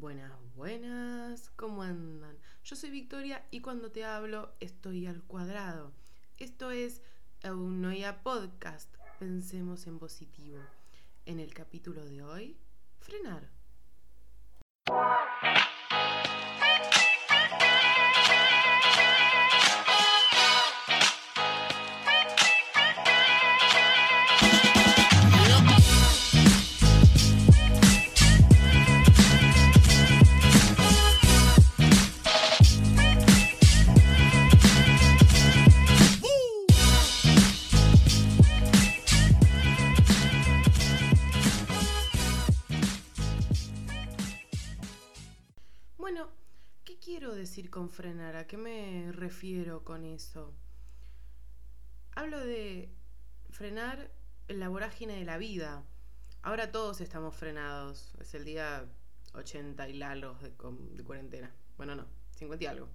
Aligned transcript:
Buenas, 0.00 0.32
buenas, 0.56 1.50
¿cómo 1.56 1.82
andan? 1.82 2.34
Yo 2.64 2.74
soy 2.74 2.88
Victoria 2.88 3.44
y 3.50 3.60
cuando 3.60 3.92
te 3.92 4.02
hablo 4.02 4.54
estoy 4.58 5.06
al 5.06 5.22
cuadrado. 5.24 5.92
Esto 6.38 6.70
es 6.70 7.02
Eunoia 7.42 8.22
Podcast, 8.22 8.94
pensemos 9.18 9.86
en 9.86 9.98
positivo. 9.98 10.58
En 11.26 11.38
el 11.38 11.52
capítulo 11.52 12.06
de 12.06 12.22
hoy, 12.22 12.56
frenar. 13.00 13.50
Con 47.68 47.90
frenar? 47.90 48.36
¿A 48.36 48.46
qué 48.46 48.56
me 48.56 49.12
refiero 49.12 49.84
con 49.84 50.04
eso? 50.04 50.54
Hablo 52.14 52.38
de 52.40 52.88
frenar 53.50 54.10
la 54.48 54.68
vorágine 54.68 55.16
de 55.16 55.24
la 55.24 55.36
vida. 55.36 55.84
Ahora 56.42 56.72
todos 56.72 57.00
estamos 57.00 57.36
frenados. 57.36 58.14
Es 58.20 58.34
el 58.34 58.44
día 58.44 58.86
80 59.34 59.88
y 59.88 59.92
largos 59.94 60.40
de, 60.40 60.50
de 60.50 61.04
cuarentena. 61.04 61.52
Bueno, 61.76 61.94
no, 61.94 62.06
50 62.36 62.64
y 62.64 62.66
algo. 62.66 62.88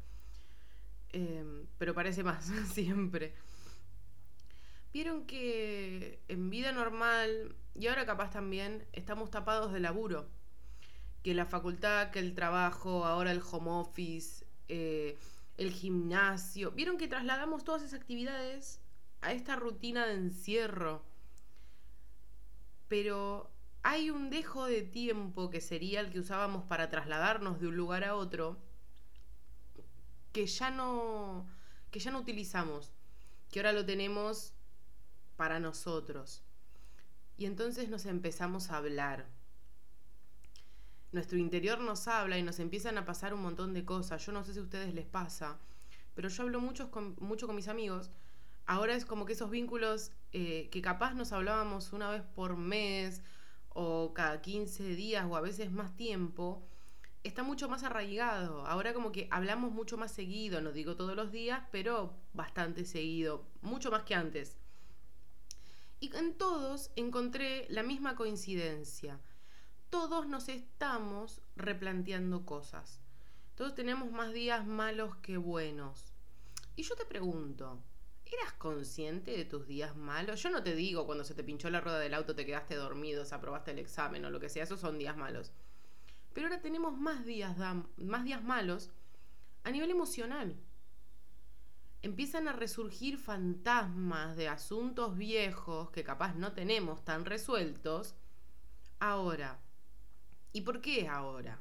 Em, 1.10 1.68
pero 1.78 1.94
parece 1.94 2.24
más, 2.24 2.46
siempre. 2.74 3.36
Vieron 4.94 5.28
que 5.28 6.24
en 6.28 6.50
vida 6.50 6.72
normal, 6.72 7.56
y 7.76 7.88
ahora 7.88 8.06
capaz 8.06 8.32
también, 8.32 8.88
estamos 8.94 9.30
tapados 9.30 9.74
de 9.74 9.82
laburo 9.82 10.30
que 11.26 11.34
la 11.34 11.48
facultad, 11.48 12.12
que 12.12 12.20
el 12.20 12.36
trabajo, 12.36 13.04
ahora 13.04 13.32
el 13.32 13.42
home 13.42 13.72
office, 13.72 14.45
eh, 14.68 15.18
el 15.58 15.72
gimnasio. 15.72 16.72
Vieron 16.72 16.98
que 16.98 17.08
trasladamos 17.08 17.64
todas 17.64 17.84
esas 17.84 18.00
actividades 18.00 18.80
a 19.22 19.34
esta 19.34 19.56
rutina 19.56 20.06
de 20.06 20.14
encierro. 20.14 21.04
Pero 22.88 23.50
hay 23.84 24.10
un 24.10 24.30
dejo 24.30 24.66
de 24.66 24.82
tiempo 24.82 25.50
que 25.50 25.62
sería 25.62 26.00
el 26.00 26.12
que 26.12 26.20
usábamos 26.20 26.64
para 26.64 26.90
trasladarnos 26.90 27.60
de 27.60 27.68
un 27.68 27.76
lugar 27.76 28.04
a 28.04 28.16
otro 28.16 28.58
que 30.32 30.48
ya 30.48 30.70
no 30.70 31.48
que 31.92 32.00
ya 32.00 32.12
no 32.12 32.20
utilizamos, 32.20 32.92
que 33.50 33.60
ahora 33.60 33.72
lo 33.72 33.86
tenemos 33.86 34.54
para 35.38 35.62
nosotros. 35.62 36.44
Y 37.38 37.46
entonces 37.46 37.90
nos 37.90 38.06
empezamos 38.06 38.70
a 38.70 38.78
hablar 38.78 39.28
nuestro 41.16 41.40
interior 41.40 41.80
nos 41.80 42.08
habla 42.08 42.38
y 42.38 42.44
nos 42.44 42.60
empiezan 42.60 42.98
a 42.98 43.06
pasar 43.06 43.34
un 43.34 43.42
montón 43.42 43.74
de 43.74 43.86
cosas. 43.86 44.24
Yo 44.26 44.34
no 44.34 44.44
sé 44.44 44.54
si 44.54 44.60
a 44.60 44.64
ustedes 44.64 44.94
les 44.94 45.06
pasa, 45.06 45.58
pero 46.14 46.30
yo 46.30 46.44
hablo 46.44 46.60
mucho 46.60 46.92
con, 46.92 47.16
mucho 47.20 47.48
con 47.48 47.56
mis 47.56 47.70
amigos. 47.70 48.12
Ahora 48.68 48.96
es 48.96 49.06
como 49.06 49.26
que 49.26 49.34
esos 49.34 49.50
vínculos 49.50 50.12
eh, 50.34 50.68
que 50.72 50.82
capaz 50.82 51.14
nos 51.14 51.32
hablábamos 51.32 51.94
una 51.94 52.10
vez 52.10 52.22
por 52.22 52.58
mes 52.58 53.24
o 53.70 54.14
cada 54.14 54.42
15 54.42 54.84
días 54.96 55.26
o 55.30 55.38
a 55.38 55.42
veces 55.42 55.72
más 55.72 55.96
tiempo, 55.96 56.68
está 57.24 57.44
mucho 57.44 57.70
más 57.70 57.84
arraigado. 57.84 58.68
Ahora 58.68 58.94
como 58.94 59.14
que 59.14 59.30
hablamos 59.32 59.72
mucho 59.72 59.98
más 59.98 60.12
seguido, 60.12 60.60
no 60.60 60.74
digo 60.74 60.98
todos 60.98 61.16
los 61.16 61.32
días, 61.32 61.64
pero 61.72 62.14
bastante 62.34 62.84
seguido, 62.84 63.46
mucho 63.62 63.90
más 63.90 64.04
que 64.04 64.16
antes. 64.16 64.58
Y 66.02 66.14
en 66.14 66.38
todos 66.38 66.92
encontré 66.98 67.68
la 67.70 67.84
misma 67.84 68.16
coincidencia 68.16 69.20
todos 69.90 70.28
nos 70.28 70.50
estamos 70.50 71.42
replanteando 71.56 72.46
cosas. 72.46 73.00
Todos 73.56 73.76
tenemos 73.76 74.12
más 74.12 74.34
días 74.34 74.66
malos 74.66 75.16
que 75.18 75.38
buenos. 75.38 76.14
Y 76.76 76.84
yo 76.84 76.96
te 76.96 77.06
pregunto, 77.06 77.82
¿eras 78.26 78.54
consciente 78.54 79.32
de 79.32 79.46
tus 79.46 79.66
días 79.66 79.96
malos? 79.96 80.44
Yo 80.44 80.50
no 80.50 80.62
te 80.62 80.76
digo 80.76 81.06
cuando 81.06 81.24
se 81.24 81.34
te 81.34 81.44
pinchó 81.44 81.70
la 81.70 81.80
rueda 81.80 82.00
del 82.00 82.14
auto, 82.14 82.36
te 82.36 82.46
quedaste 82.46 82.76
dormido, 82.76 83.26
se 83.26 83.36
aprobaste 83.36 83.72
el 83.72 83.80
examen 83.80 84.26
o 84.26 84.30
lo 84.30 84.40
que 84.40 84.50
sea, 84.50 84.64
esos 84.64 84.82
son 84.82 84.98
días 84.98 85.16
malos. 85.16 85.54
Pero 86.34 86.48
ahora 86.48 86.62
tenemos 86.62 86.98
más 86.98 87.26
días, 87.26 87.56
más 87.96 88.24
días 88.26 88.44
malos 88.44 88.92
a 89.64 89.72
nivel 89.72 89.90
emocional. 89.90 90.58
Empiezan 92.02 92.48
a 92.48 92.54
resurgir 92.54 93.18
fantasmas 93.18 94.36
de 94.36 94.50
asuntos 94.50 95.18
viejos 95.18 95.90
que 95.92 96.04
capaz 96.04 96.36
no 96.36 96.52
tenemos 96.52 97.04
tan 97.06 97.26
resueltos 97.26 98.16
ahora. 99.00 99.60
¿Y 100.56 100.62
por 100.62 100.80
qué 100.80 101.10
ahora? 101.10 101.60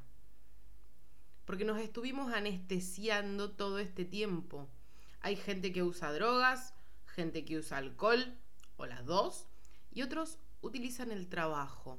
Porque 1.46 1.64
nos 1.64 1.80
estuvimos 1.80 2.32
anestesiando 2.32 3.50
todo 3.50 3.80
este 3.80 4.04
tiempo. 4.04 4.70
Hay 5.18 5.34
gente 5.34 5.72
que 5.72 5.82
usa 5.82 6.12
drogas, 6.12 6.74
gente 7.04 7.44
que 7.44 7.58
usa 7.58 7.78
alcohol, 7.78 8.38
o 8.76 8.86
las 8.86 9.04
dos, 9.04 9.48
y 9.90 10.02
otros 10.02 10.38
utilizan 10.60 11.10
el 11.10 11.28
trabajo. 11.28 11.98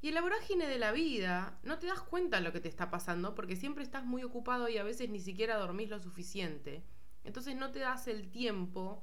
Y 0.00 0.10
en 0.10 0.14
la 0.14 0.22
vorágine 0.22 0.68
de 0.68 0.78
la 0.78 0.92
vida 0.92 1.58
no 1.64 1.80
te 1.80 1.88
das 1.88 2.00
cuenta 2.00 2.36
de 2.36 2.44
lo 2.44 2.52
que 2.52 2.60
te 2.60 2.68
está 2.68 2.88
pasando 2.88 3.34
porque 3.34 3.56
siempre 3.56 3.82
estás 3.82 4.04
muy 4.04 4.22
ocupado 4.22 4.68
y 4.68 4.78
a 4.78 4.84
veces 4.84 5.10
ni 5.10 5.18
siquiera 5.18 5.56
dormís 5.56 5.90
lo 5.90 5.98
suficiente. 5.98 6.84
Entonces 7.24 7.56
no 7.56 7.72
te 7.72 7.80
das 7.80 8.06
el 8.06 8.30
tiempo 8.30 9.02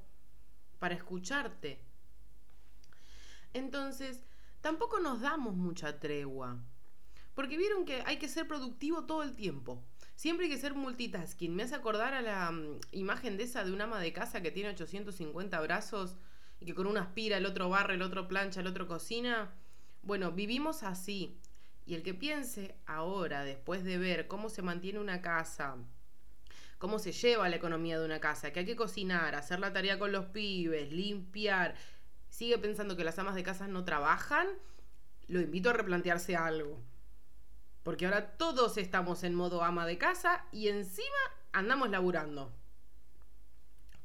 para 0.78 0.94
escucharte. 0.94 1.84
Entonces, 3.52 4.24
tampoco 4.62 4.98
nos 4.98 5.20
damos 5.20 5.56
mucha 5.56 6.00
tregua. 6.00 6.58
Porque 7.40 7.56
vieron 7.56 7.86
que 7.86 8.02
hay 8.04 8.18
que 8.18 8.28
ser 8.28 8.46
productivo 8.46 9.06
todo 9.06 9.22
el 9.22 9.34
tiempo. 9.34 9.82
Siempre 10.14 10.44
hay 10.44 10.52
que 10.52 10.58
ser 10.58 10.74
multitasking. 10.74 11.56
Me 11.56 11.62
hace 11.62 11.74
acordar 11.74 12.12
a 12.12 12.20
la 12.20 12.50
um, 12.50 12.78
imagen 12.92 13.38
de 13.38 13.44
esa 13.44 13.64
de 13.64 13.72
un 13.72 13.80
ama 13.80 13.98
de 13.98 14.12
casa 14.12 14.42
que 14.42 14.50
tiene 14.50 14.68
850 14.68 15.58
brazos 15.60 16.18
y 16.60 16.66
que 16.66 16.74
con 16.74 16.86
una 16.86 17.00
aspira, 17.00 17.38
el 17.38 17.46
otro 17.46 17.70
barre, 17.70 17.94
el 17.94 18.02
otro 18.02 18.28
plancha, 18.28 18.60
el 18.60 18.66
otro 18.66 18.86
cocina. 18.86 19.54
Bueno, 20.02 20.32
vivimos 20.32 20.82
así. 20.82 21.40
Y 21.86 21.94
el 21.94 22.02
que 22.02 22.12
piense 22.12 22.74
ahora, 22.84 23.42
después 23.42 23.84
de 23.84 23.96
ver 23.96 24.28
cómo 24.28 24.50
se 24.50 24.60
mantiene 24.60 24.98
una 24.98 25.22
casa, 25.22 25.76
cómo 26.76 26.98
se 26.98 27.12
lleva 27.12 27.48
la 27.48 27.56
economía 27.56 27.98
de 27.98 28.04
una 28.04 28.20
casa, 28.20 28.52
que 28.52 28.60
hay 28.60 28.66
que 28.66 28.76
cocinar, 28.76 29.34
hacer 29.34 29.60
la 29.60 29.72
tarea 29.72 29.98
con 29.98 30.12
los 30.12 30.26
pibes, 30.26 30.92
limpiar, 30.92 31.74
sigue 32.28 32.58
pensando 32.58 32.98
que 32.98 33.04
las 33.04 33.18
amas 33.18 33.34
de 33.34 33.44
casa 33.44 33.66
no 33.66 33.82
trabajan, 33.86 34.46
lo 35.28 35.40
invito 35.40 35.70
a 35.70 35.72
replantearse 35.72 36.36
algo. 36.36 36.78
Porque 37.82 38.06
ahora 38.06 38.36
todos 38.36 38.76
estamos 38.76 39.24
en 39.24 39.34
modo 39.34 39.62
ama 39.64 39.86
de 39.86 39.98
casa 39.98 40.44
y 40.52 40.68
encima 40.68 41.08
andamos 41.52 41.90
laburando. 41.90 42.52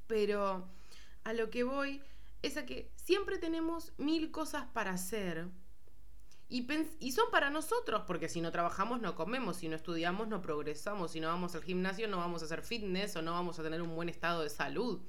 Pero 0.07 0.67
a 1.23 1.33
lo 1.33 1.49
que 1.49 1.63
voy 1.63 2.01
es 2.41 2.57
a 2.57 2.65
que 2.65 2.91
siempre 2.95 3.37
tenemos 3.37 3.93
mil 3.97 4.31
cosas 4.31 4.65
para 4.73 4.91
hacer. 4.91 5.47
Y, 6.47 6.67
y, 6.99 7.11
son 7.11 7.31
para 7.31 7.49
nosotros, 7.49 8.03
porque 8.05 8.29
si 8.29 8.39
no 8.39 8.51
trabajamos 8.51 9.01
no 9.01 9.15
comemos, 9.15 9.57
si 9.57 9.67
no 9.67 9.75
estudiamos 9.75 10.27
no 10.27 10.43
progresamos, 10.43 11.11
si 11.11 11.19
no 11.19 11.27
vamos 11.27 11.55
al 11.55 11.63
gimnasio 11.63 12.07
no 12.07 12.17
vamos 12.17 12.43
a 12.43 12.45
hacer 12.45 12.61
fitness 12.61 13.15
o 13.15 13.23
no 13.23 13.31
vamos 13.31 13.57
a 13.57 13.63
tener 13.63 13.81
un 13.81 13.95
buen 13.95 14.09
estado 14.09 14.43
de 14.43 14.51
salud. 14.51 15.01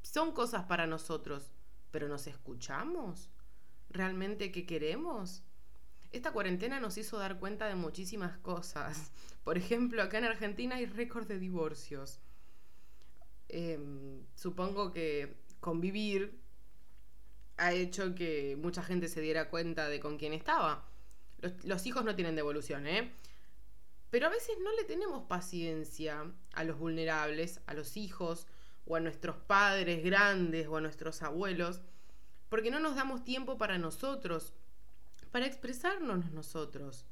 Son 0.00 0.32
cosas 0.32 0.64
para 0.64 0.86
nosotros, 0.86 1.52
pero 1.90 2.08
¿nos 2.08 2.26
escuchamos? 2.26 3.28
¿Realmente 3.90 4.50
qué 4.50 4.64
queremos? 4.64 5.42
Esta 6.12 6.32
cuarentena 6.32 6.78
nos 6.78 6.98
hizo 6.98 7.18
dar 7.18 7.38
cuenta 7.38 7.66
de 7.66 7.74
muchísimas 7.74 8.36
cosas. 8.38 9.12
Por 9.44 9.56
ejemplo, 9.56 10.02
acá 10.02 10.18
en 10.18 10.24
Argentina 10.24 10.76
hay 10.76 10.86
récord 10.86 11.26
de 11.26 11.38
divorcios. 11.38 12.20
Eh, 13.48 13.78
supongo 14.34 14.92
que 14.92 15.36
convivir 15.60 16.38
ha 17.56 17.72
hecho 17.72 18.14
que 18.14 18.56
mucha 18.60 18.82
gente 18.82 19.08
se 19.08 19.20
diera 19.20 19.48
cuenta 19.48 19.88
de 19.88 20.00
con 20.00 20.18
quién 20.18 20.32
estaba. 20.32 20.86
Los, 21.64 21.86
hijos 21.86 22.04
no 22.04 22.14
tienen 22.14 22.36
devolución, 22.36 22.86
¿eh? 22.86 23.12
Pero 24.10 24.26
a 24.26 24.30
veces 24.30 24.56
no 24.62 24.72
le 24.76 24.84
tenemos 24.84 25.24
paciencia 25.24 26.30
a 26.52 26.64
los 26.64 26.78
vulnerables, 26.78 27.60
a 27.66 27.74
los 27.74 27.96
hijos, 27.96 28.46
o 28.86 28.96
a 28.96 29.00
nuestros 29.00 29.36
padres 29.36 30.04
grandes, 30.04 30.66
o 30.68 30.76
a 30.76 30.80
nuestros 30.80 31.22
abuelos, 31.22 31.80
porque 32.48 32.70
no 32.70 32.80
nos 32.80 32.96
damos 32.96 33.24
tiempo 33.24 33.56
para 33.56 33.78
nosotros, 33.78 34.52
para 35.32 35.46
expresarnos 35.46 36.30
nosotros. 36.30 37.06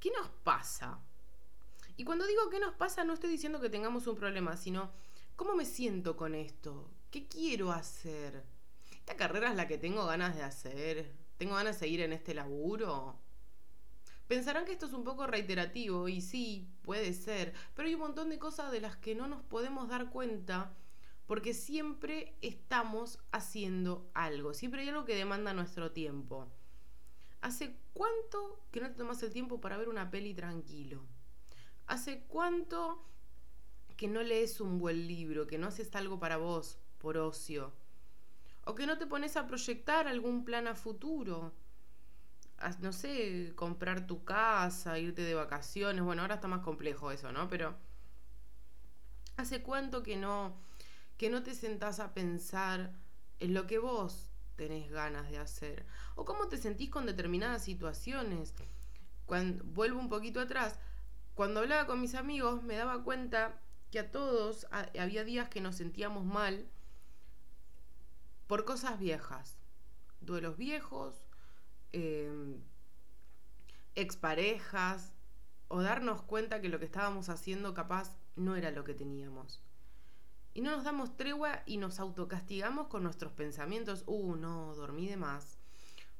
¿Qué 0.00 0.10
nos 0.10 0.28
pasa? 0.42 0.98
Y 1.96 2.04
cuando 2.04 2.26
digo 2.26 2.50
qué 2.50 2.58
nos 2.58 2.74
pasa, 2.74 3.04
no 3.04 3.14
estoy 3.14 3.30
diciendo 3.30 3.60
que 3.60 3.70
tengamos 3.70 4.06
un 4.06 4.16
problema, 4.16 4.56
sino 4.56 4.90
cómo 5.36 5.54
me 5.54 5.64
siento 5.64 6.16
con 6.16 6.34
esto, 6.34 6.90
qué 7.10 7.28
quiero 7.28 7.70
hacer. 7.72 8.44
¿Esta 8.90 9.16
carrera 9.16 9.50
es 9.50 9.56
la 9.56 9.68
que 9.68 9.78
tengo 9.78 10.04
ganas 10.04 10.34
de 10.34 10.42
hacer? 10.42 11.12
¿Tengo 11.38 11.54
ganas 11.54 11.76
de 11.76 11.86
seguir 11.86 12.00
en 12.00 12.12
este 12.12 12.34
laburo? 12.34 13.16
Pensarán 14.26 14.64
que 14.64 14.72
esto 14.72 14.86
es 14.86 14.92
un 14.92 15.04
poco 15.04 15.26
reiterativo 15.26 16.08
y 16.08 16.20
sí, 16.20 16.68
puede 16.82 17.12
ser, 17.12 17.52
pero 17.74 17.88
hay 17.88 17.94
un 17.94 18.00
montón 18.00 18.30
de 18.30 18.38
cosas 18.38 18.72
de 18.72 18.80
las 18.80 18.96
que 18.96 19.14
no 19.14 19.26
nos 19.26 19.42
podemos 19.42 19.88
dar 19.88 20.10
cuenta 20.10 20.72
porque 21.26 21.54
siempre 21.54 22.36
estamos 22.40 23.18
haciendo 23.30 24.10
algo, 24.14 24.54
siempre 24.54 24.82
hay 24.82 24.88
algo 24.88 25.04
que 25.04 25.14
demanda 25.14 25.52
nuestro 25.52 25.92
tiempo. 25.92 26.48
¿Hace 27.40 27.76
cuánto 27.94 28.60
que 28.70 28.80
no 28.80 28.88
te 28.88 28.94
tomas 28.94 29.22
el 29.22 29.32
tiempo 29.32 29.60
para 29.60 29.76
ver 29.76 29.88
una 29.88 30.10
peli 30.10 30.34
tranquilo? 30.34 31.00
¿Hace 31.86 32.24
cuánto 32.28 33.02
que 33.96 34.08
no 34.08 34.22
lees 34.22 34.60
un 34.60 34.78
buen 34.78 35.06
libro, 35.06 35.46
que 35.46 35.58
no 35.58 35.68
haces 35.68 35.94
algo 35.94 36.18
para 36.18 36.36
vos, 36.36 36.78
por 36.98 37.16
ocio? 37.16 37.72
¿O 38.64 38.74
que 38.74 38.86
no 38.86 38.98
te 38.98 39.06
pones 39.06 39.36
a 39.36 39.46
proyectar 39.46 40.06
algún 40.06 40.44
plan 40.44 40.66
a 40.66 40.74
futuro? 40.74 41.52
no 42.80 42.92
sé, 42.92 43.52
comprar 43.56 44.06
tu 44.06 44.24
casa, 44.24 44.98
irte 44.98 45.22
de 45.22 45.34
vacaciones. 45.34 46.04
Bueno, 46.04 46.22
ahora 46.22 46.34
está 46.34 46.48
más 46.48 46.60
complejo 46.60 47.10
eso, 47.10 47.32
¿no? 47.32 47.48
Pero 47.48 47.74
¿hace 49.36 49.62
cuánto 49.62 50.02
que 50.02 50.16
no 50.16 50.56
que 51.16 51.30
no 51.30 51.42
te 51.42 51.54
sentás 51.54 52.00
a 52.00 52.14
pensar 52.14 52.92
en 53.40 53.54
lo 53.54 53.66
que 53.66 53.78
vos 53.78 54.29
tenés 54.60 54.90
ganas 54.90 55.30
de 55.30 55.38
hacer? 55.38 55.86
¿O 56.16 56.26
cómo 56.26 56.48
te 56.48 56.58
sentís 56.58 56.90
con 56.90 57.06
determinadas 57.06 57.64
situaciones? 57.64 58.52
Cuando 59.24 59.64
vuelvo 59.64 59.98
un 59.98 60.10
poquito 60.10 60.38
atrás, 60.38 60.78
cuando 61.34 61.60
hablaba 61.60 61.86
con 61.86 61.98
mis 61.98 62.14
amigos 62.14 62.62
me 62.62 62.76
daba 62.76 63.02
cuenta 63.02 63.58
que 63.90 64.00
a 64.00 64.10
todos 64.10 64.66
había 64.70 65.24
días 65.24 65.48
que 65.48 65.62
nos 65.62 65.76
sentíamos 65.76 66.26
mal 66.26 66.68
por 68.48 68.66
cosas 68.66 68.98
viejas, 68.98 69.56
duelos 70.20 70.58
viejos, 70.58 71.24
eh, 71.94 72.58
exparejas 73.94 75.14
o 75.68 75.80
darnos 75.80 76.20
cuenta 76.20 76.60
que 76.60 76.68
lo 76.68 76.78
que 76.78 76.84
estábamos 76.84 77.30
haciendo 77.30 77.72
capaz 77.72 78.14
no 78.36 78.56
era 78.56 78.70
lo 78.70 78.84
que 78.84 78.92
teníamos. 78.92 79.62
Y 80.52 80.62
no 80.62 80.72
nos 80.72 80.84
damos 80.84 81.16
tregua 81.16 81.62
y 81.66 81.76
nos 81.76 82.00
autocastigamos 82.00 82.88
con 82.88 83.02
nuestros 83.02 83.32
pensamientos. 83.32 84.02
Uh, 84.06 84.34
no, 84.36 84.74
dormí 84.74 85.06
de 85.06 85.16
más. 85.16 85.58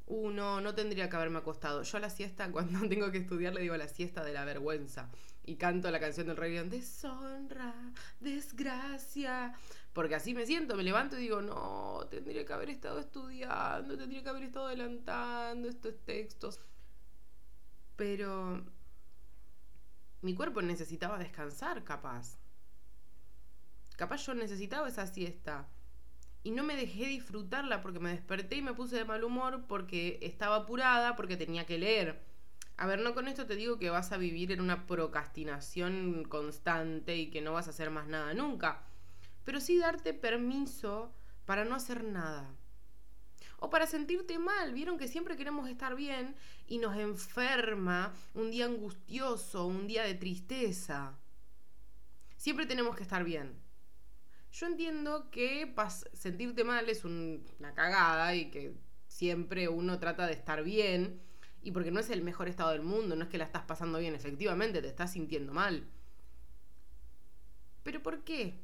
Uh, 0.06 0.30
no, 0.30 0.60
no 0.60 0.74
tendría 0.74 1.08
que 1.08 1.16
haberme 1.16 1.38
acostado. 1.38 1.82
Yo 1.82 1.96
a 1.96 2.00
la 2.00 2.10
siesta, 2.10 2.50
cuando 2.52 2.88
tengo 2.88 3.10
que 3.10 3.18
estudiar, 3.18 3.54
le 3.54 3.62
digo 3.62 3.76
la 3.76 3.88
siesta 3.88 4.24
de 4.24 4.32
la 4.32 4.44
vergüenza. 4.44 5.08
Y 5.44 5.56
canto 5.56 5.90
la 5.90 5.98
canción 5.98 6.26
del 6.26 6.36
rey 6.36 6.52
Deshonra, 6.68 7.74
desgracia. 8.20 9.54
Porque 9.92 10.14
así 10.14 10.34
me 10.34 10.46
siento, 10.46 10.76
me 10.76 10.82
levanto 10.82 11.16
y 11.16 11.22
digo, 11.22 11.42
no, 11.42 12.06
tendría 12.10 12.44
que 12.44 12.52
haber 12.52 12.70
estado 12.70 13.00
estudiando, 13.00 13.96
tendría 13.96 14.22
que 14.22 14.28
haber 14.28 14.44
estado 14.44 14.66
adelantando 14.66 15.68
estos 15.68 15.96
textos. 16.04 16.60
Pero 17.96 18.64
mi 20.22 20.34
cuerpo 20.34 20.60
necesitaba 20.60 21.18
descansar, 21.18 21.82
capaz. 21.84 22.39
Capaz 24.00 24.26
yo 24.26 24.34
necesitaba 24.34 24.88
esa 24.88 25.06
siesta. 25.06 25.68
Y 26.42 26.50
no 26.50 26.64
me 26.64 26.74
dejé 26.74 27.06
disfrutarla 27.06 27.82
porque 27.82 28.00
me 28.00 28.10
desperté 28.10 28.56
y 28.56 28.62
me 28.62 28.74
puse 28.74 28.96
de 28.96 29.04
mal 29.04 29.22
humor 29.22 29.66
porque 29.68 30.18
estaba 30.22 30.56
apurada, 30.56 31.14
porque 31.14 31.36
tenía 31.36 31.66
que 31.66 31.78
leer. 31.78 32.20
A 32.76 32.86
ver, 32.86 33.00
no 33.00 33.14
con 33.14 33.28
esto 33.28 33.46
te 33.46 33.56
digo 33.56 33.78
que 33.78 33.90
vas 33.90 34.10
a 34.10 34.16
vivir 34.16 34.50
en 34.50 34.60
una 34.60 34.86
procrastinación 34.86 36.24
constante 36.24 37.14
y 37.16 37.30
que 37.30 37.42
no 37.42 37.52
vas 37.52 37.66
a 37.66 37.70
hacer 37.70 37.90
más 37.90 38.06
nada 38.08 38.32
nunca 38.34 38.86
pero 39.44 39.60
sí 39.60 39.78
darte 39.78 40.14
permiso 40.14 41.12
para 41.44 41.64
no 41.64 41.74
hacer 41.74 42.04
nada. 42.04 42.48
O 43.58 43.68
para 43.68 43.86
sentirte 43.86 44.38
mal. 44.38 44.72
Vieron 44.72 44.96
que 44.98 45.08
siempre 45.08 45.36
queremos 45.36 45.68
estar 45.68 45.94
bien 45.94 46.34
y 46.66 46.78
nos 46.78 46.96
enferma 46.96 48.14
un 48.34 48.50
día 48.50 48.66
angustioso, 48.66 49.66
un 49.66 49.86
día 49.86 50.04
de 50.04 50.14
tristeza. 50.14 51.18
Siempre 52.36 52.64
tenemos 52.64 52.96
que 52.96 53.02
estar 53.02 53.24
bien. 53.24 53.60
Yo 54.52 54.66
entiendo 54.66 55.30
que 55.30 55.74
sentirte 56.12 56.64
mal 56.64 56.88
es 56.88 57.04
una 57.04 57.74
cagada 57.74 58.34
y 58.34 58.50
que 58.50 58.74
siempre 59.06 59.68
uno 59.68 59.98
trata 59.98 60.26
de 60.26 60.32
estar 60.32 60.62
bien. 60.64 61.20
Y 61.62 61.72
porque 61.72 61.90
no 61.90 62.00
es 62.00 62.10
el 62.10 62.22
mejor 62.22 62.48
estado 62.48 62.70
del 62.70 62.82
mundo, 62.82 63.16
no 63.16 63.24
es 63.24 63.30
que 63.30 63.38
la 63.38 63.44
estás 63.44 63.64
pasando 63.64 63.98
bien, 63.98 64.14
efectivamente 64.14 64.80
te 64.80 64.88
estás 64.88 65.12
sintiendo 65.12 65.52
mal. 65.52 65.86
¿Pero 67.82 68.02
por 68.02 68.24
qué? 68.24 68.58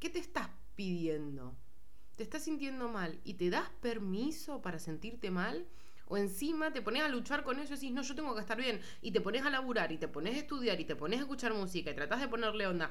¿Qué 0.00 0.10
te 0.10 0.18
estás 0.18 0.48
pidiendo? 0.74 1.56
¿Te 2.16 2.24
estás 2.24 2.42
sintiendo 2.42 2.88
mal 2.88 3.20
y 3.24 3.34
te 3.34 3.48
das 3.48 3.70
permiso 3.80 4.60
para 4.60 4.78
sentirte 4.78 5.30
mal? 5.30 5.66
O 6.06 6.16
encima 6.16 6.72
te 6.72 6.82
pones 6.82 7.02
a 7.02 7.08
luchar 7.08 7.44
con 7.44 7.60
eso 7.60 7.72
y 7.72 7.76
decís, 7.76 7.92
no, 7.92 8.02
yo 8.02 8.16
tengo 8.16 8.34
que 8.34 8.40
estar 8.40 8.58
bien. 8.58 8.80
Y 9.00 9.12
te 9.12 9.20
pones 9.20 9.46
a 9.46 9.50
laburar 9.50 9.92
y 9.92 9.98
te 9.98 10.08
pones 10.08 10.34
a 10.34 10.38
estudiar 10.38 10.80
y 10.80 10.84
te 10.84 10.96
pones 10.96 11.20
a 11.20 11.22
escuchar 11.22 11.54
música 11.54 11.90
y 11.90 11.94
tratás 11.94 12.20
de 12.20 12.28
ponerle 12.28 12.66
onda. 12.66 12.90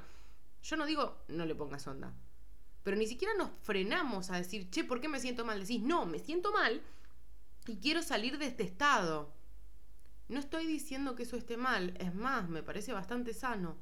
Yo 0.63 0.75
no 0.77 0.85
digo, 0.85 1.23
no 1.27 1.45
le 1.45 1.56
pongas 1.56 1.88
onda. 1.88 2.13
Pero 2.83 2.97
ni 2.97 3.07
siquiera 3.07 3.33
nos 3.35 3.51
frenamos 3.61 4.29
a 4.29 4.38
decir, 4.38 4.69
che, 4.69 4.83
¿por 4.83 5.01
qué 5.01 5.07
me 5.07 5.19
siento 5.19 5.45
mal? 5.45 5.59
Decís, 5.59 5.81
no, 5.81 6.06
me 6.06 6.19
siento 6.19 6.51
mal 6.51 6.81
y 7.67 7.77
quiero 7.77 8.01
salir 8.01 8.38
de 8.38 8.47
este 8.47 8.63
estado. 8.63 9.31
No 10.27 10.39
estoy 10.39 10.65
diciendo 10.65 11.15
que 11.15 11.23
eso 11.23 11.38
esté 11.38 11.57
mal, 11.57 11.95
es 12.00 12.13
más, 12.13 12.50
me 12.50 12.63
parece 12.63 12.94
bastante 12.94 13.33
sano. 13.33 13.77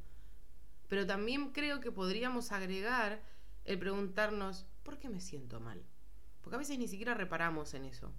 Pero 0.87 1.05
también 1.05 1.51
creo 1.51 1.79
que 1.79 1.91
podríamos 1.91 2.51
agregar 2.51 3.21
el 3.65 3.79
preguntarnos, 3.79 4.65
¿por 4.83 4.97
qué 4.97 5.09
me 5.09 5.21
siento 5.21 5.59
mal? 5.59 5.83
Porque 6.41 6.55
a 6.55 6.59
veces 6.59 6.79
ni 6.79 6.87
siquiera 6.87 7.13
reparamos 7.13 7.73
en 7.73 7.85
eso. 7.85 8.13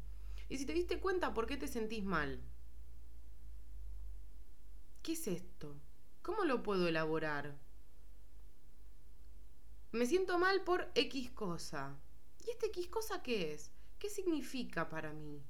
Y 0.49 0.59
si 0.59 0.67
te 0.67 0.75
diste 0.75 1.01
cuenta, 1.01 1.35
¿por 1.35 1.47
qué 1.47 1.57
te 1.57 1.69
sentís 1.69 2.05
mal? 2.05 2.41
¿Qué 5.03 5.13
es 5.13 5.27
esto? 5.27 5.77
¿Cómo 6.23 6.45
lo 6.45 6.63
puedo 6.63 6.89
elaborar? 6.89 7.57
Me 9.93 10.07
siento 10.07 10.39
mal 10.39 10.63
por 10.63 10.91
X 10.95 11.31
cosa. 11.31 11.97
¿Y 12.47 12.51
este 12.51 12.67
X 12.67 12.89
cosa 12.89 13.23
qué 13.23 13.55
es? 13.55 13.71
¿Qué 13.99 14.09
significa 14.09 14.89
para 14.89 15.13
mí? 15.13 15.43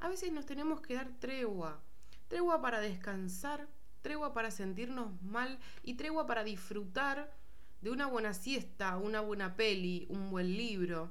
A 0.00 0.08
veces 0.08 0.32
nos 0.32 0.46
tenemos 0.46 0.80
que 0.80 0.94
dar 0.94 1.10
tregua. 1.18 1.82
Tregua 2.28 2.60
para 2.60 2.80
descansar 2.80 3.68
tregua 4.04 4.34
para 4.34 4.50
sentirnos 4.50 5.20
mal 5.22 5.58
y 5.82 5.94
tregua 5.94 6.26
para 6.26 6.44
disfrutar 6.44 7.34
de 7.80 7.90
una 7.90 8.06
buena 8.06 8.34
siesta, 8.34 8.98
una 8.98 9.22
buena 9.22 9.56
peli, 9.56 10.06
un 10.10 10.30
buen 10.30 10.56
libro. 10.58 11.10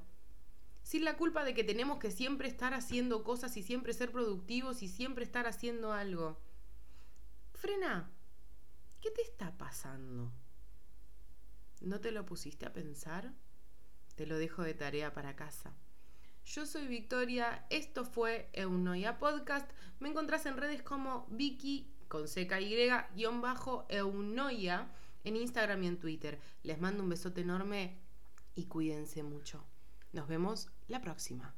Sin 0.83 1.04
la 1.04 1.18
culpa 1.18 1.44
de 1.44 1.56
que 1.56 1.63
tenemos 1.63 1.98
que 1.98 2.12
siempre 2.12 2.48
estar 2.48 2.75
haciendo 2.75 3.24
cosas 3.24 3.57
y 3.57 3.63
siempre 3.63 3.94
ser 3.94 4.12
productivos 4.12 4.83
y 4.83 4.88
siempre 4.88 5.25
estar 5.25 5.48
haciendo 5.48 5.92
algo. 5.92 6.38
Frena. 7.56 8.12
¿Qué 9.01 9.10
te 9.10 9.24
está 9.24 9.58
pasando? 9.58 10.32
¿No 11.84 12.00
te 12.00 12.12
lo 12.12 12.25
pusiste 12.25 12.66
a 12.66 12.72
pensar? 12.72 13.34
Te 14.16 14.25
lo 14.25 14.38
dejo 14.38 14.63
de 14.63 14.74
tarea 14.74 15.13
para 15.13 15.36
casa. 15.36 15.75
Yo 16.46 16.66
soy 16.66 16.88
Victoria, 16.88 17.66
esto 17.70 18.06
fue 18.06 18.50
Eunoia 18.54 19.20
Podcast. 19.20 19.70
Me 20.00 20.08
encontrás 20.08 20.46
en 20.46 20.56
redes 20.56 20.82
como 20.82 21.28
Vicky 21.30 21.94
con 22.08 22.24
CKY-eunoia 22.24 24.88
en 25.25 25.36
Instagram 25.36 25.84
y 25.84 25.88
en 25.88 26.00
Twitter. 26.00 26.40
Les 26.63 26.80
mando 26.80 27.04
un 27.04 27.10
besote 27.10 27.42
enorme 27.42 28.00
y 28.56 28.68
cuídense 28.68 29.22
mucho. 29.22 29.66
Nos 30.13 30.30
vemos 30.30 30.70
la 30.88 31.02
próxima. 31.02 31.54